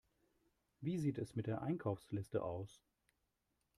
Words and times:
Wie 0.79 0.97
sieht 0.97 1.19
es 1.19 1.35
mit 1.35 1.45
der 1.45 1.61
Einkaufsliste 1.61 2.41
aus? 2.41 2.81